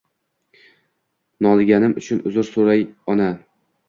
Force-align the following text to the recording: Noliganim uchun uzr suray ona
Noliganim 1.45 1.93
uchun 2.01 2.21
uzr 2.31 2.47
suray 2.49 2.81
ona 3.17 3.29